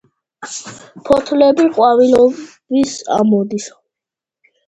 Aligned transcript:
ფოთლები 1.09 1.65
ყვავილობის 1.75 2.95
ამოდის. 3.17 3.67